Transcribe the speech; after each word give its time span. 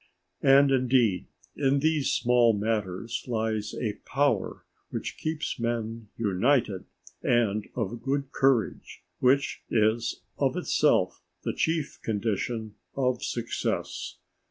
_"And, 0.59 0.71
indeed, 0.71 1.27
in 1.55 1.77
these 1.77 2.09
small 2.11 2.53
matters 2.53 3.23
lies 3.27 3.75
a 3.75 3.99
power 4.03 4.65
which 4.89 5.15
keeps 5.15 5.59
men 5.59 6.07
united 6.17 6.85
and 7.21 7.67
of 7.75 8.01
good 8.01 8.31
courage, 8.31 9.03
which 9.19 9.61
is 9.69 10.23
of 10.39 10.57
itself 10.57 11.21
the 11.43 11.53
chief 11.53 11.99
condition 12.03 12.73
of 12.95 13.21
success. 13.21 14.17